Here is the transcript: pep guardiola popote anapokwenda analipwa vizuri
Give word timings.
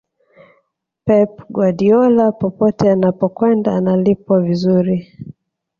pep 1.05 1.31
guardiola 1.55 2.25
popote 2.31 2.89
anapokwenda 2.91 3.75
analipwa 3.75 4.41
vizuri 4.41 5.11